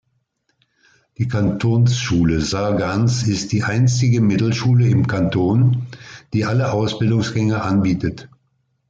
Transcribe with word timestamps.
Die 1.19 1.27
Kantonsschule 1.27 2.41
Sargans 2.41 3.21
ist 3.21 3.51
die 3.51 3.61
einzige 3.63 4.19
Mittelschule 4.19 4.87
im 4.87 5.05
Kanton, 5.05 5.85
die 6.33 6.43
alle 6.43 6.71
Ausbildungsgänge 6.73 7.61
anbietet. 7.61 8.27